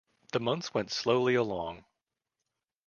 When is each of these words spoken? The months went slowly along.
The 0.31 0.39
months 0.39 0.73
went 0.73 0.91
slowly 0.91 1.35
along. 1.35 1.85